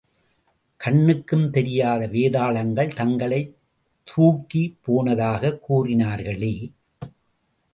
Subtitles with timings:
[0.79, 3.53] கண்ணுக்குத் தெரியாத வேதாளங்கள் தங்களைத்
[4.07, 6.53] தூக்கி போனதாகக் கூறினார்களே!